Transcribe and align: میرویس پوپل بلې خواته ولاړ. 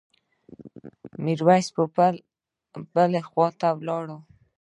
میرویس 1.23 1.67
پوپل 1.75 2.15
بلې 2.93 3.21
خواته 3.29 3.69
ولاړ. 3.77 4.05